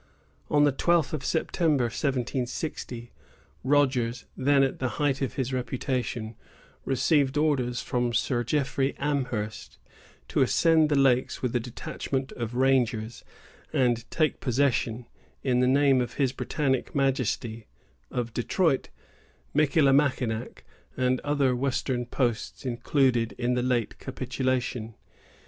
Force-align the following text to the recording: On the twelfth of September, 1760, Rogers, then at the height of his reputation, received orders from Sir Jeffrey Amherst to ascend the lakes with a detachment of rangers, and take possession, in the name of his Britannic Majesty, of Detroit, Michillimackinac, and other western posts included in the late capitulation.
On 0.49 0.63
the 0.63 0.71
twelfth 0.71 1.13
of 1.13 1.23
September, 1.23 1.83
1760, 1.83 3.11
Rogers, 3.63 4.25
then 4.35 4.63
at 4.63 4.79
the 4.79 4.89
height 4.97 5.21
of 5.21 5.35
his 5.35 5.53
reputation, 5.53 6.35
received 6.85 7.37
orders 7.37 7.83
from 7.83 8.11
Sir 8.11 8.43
Jeffrey 8.43 8.95
Amherst 8.97 9.77
to 10.29 10.41
ascend 10.41 10.89
the 10.89 10.97
lakes 10.97 11.43
with 11.43 11.55
a 11.55 11.59
detachment 11.59 12.31
of 12.31 12.55
rangers, 12.55 13.23
and 13.71 14.09
take 14.09 14.39
possession, 14.39 15.05
in 15.43 15.59
the 15.59 15.67
name 15.67 16.01
of 16.01 16.13
his 16.15 16.31
Britannic 16.31 16.95
Majesty, 16.95 17.67
of 18.09 18.33
Detroit, 18.33 18.89
Michillimackinac, 19.53 20.63
and 20.97 21.19
other 21.19 21.55
western 21.55 22.07
posts 22.07 22.65
included 22.65 23.33
in 23.33 23.53
the 23.53 23.61
late 23.61 23.99
capitulation. 23.99 24.95